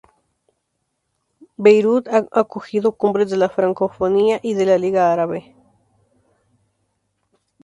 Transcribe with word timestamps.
Beirut 1.67 2.07
ha 2.09 2.25
acogido 2.31 2.91
cumbres 2.93 3.29
de 3.29 3.37
la 3.37 3.49
francofonía 3.49 4.39
y 4.41 4.55
de 4.55 4.65
la 4.65 4.79
Liga 4.79 5.13
Árabe. 5.13 5.55